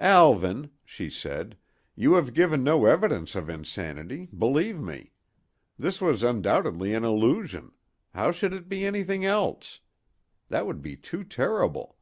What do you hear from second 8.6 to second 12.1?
be anything else? That would be too terrible!